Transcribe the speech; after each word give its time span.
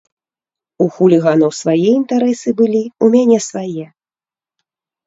У 0.85 0.87
хуліганаў 0.95 1.53
свае 1.59 1.77
інтарэсы 1.99 2.49
былі, 2.63 2.83
у 3.05 3.15
мяне 3.19 3.39
свае. 3.51 3.85